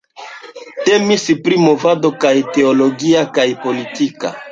[0.85, 4.33] Temis pri movado kaj teologia kaj politika.